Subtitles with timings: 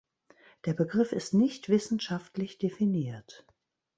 [0.65, 3.45] Der Begriff ist nicht wissenschaftlich definiert.